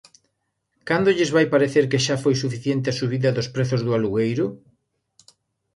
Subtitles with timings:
[0.87, 4.45] ¿Cando lles vai parecer que xa foi suficiente a subida dos prezos do alugueiro?